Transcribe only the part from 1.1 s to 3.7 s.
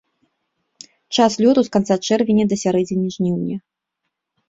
Час лёту з канца чэрвеня да сярэдзіны жніўня.